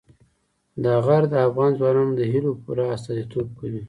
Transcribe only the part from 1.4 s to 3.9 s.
افغان ځوانانو د هیلو پوره استازیتوب کوي.